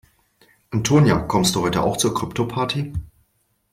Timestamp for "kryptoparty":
2.15-2.91